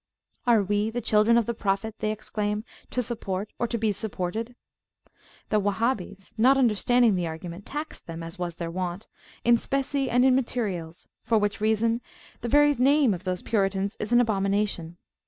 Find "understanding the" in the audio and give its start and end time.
6.57-7.27